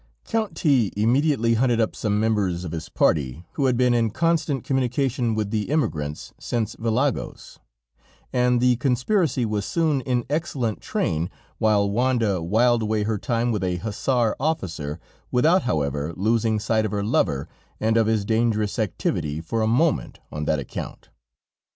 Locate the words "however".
15.69-16.13